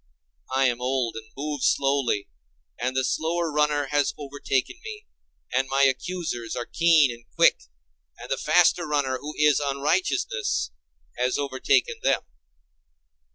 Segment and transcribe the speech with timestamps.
[0.55, 2.27] I am old and move slowly,
[2.79, 5.05] and the slower runner has overtaken me,
[5.53, 7.59] and my accusers are keen and quick,
[8.17, 10.71] and the faster runner, who is unrighteousness,
[11.17, 12.21] has overtaken them.